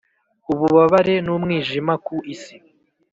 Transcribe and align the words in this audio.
Ububabare 0.51 1.15
n’umwijima 1.25 1.93
ku 2.05 2.15
isi 2.33 2.55